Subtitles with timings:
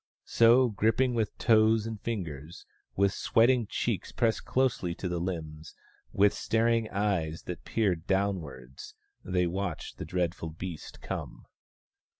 [0.25, 2.65] So, gripping with toes and fingers,
[2.95, 5.75] with sweating cheeks pressed closely to the limbs,
[6.11, 11.45] with staring eyes that peered downwards, they watched the dreadful beast come.